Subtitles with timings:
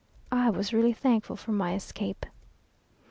[0.31, 2.25] I was really thankful for my escape.